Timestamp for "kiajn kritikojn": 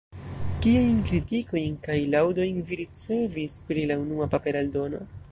0.65-1.75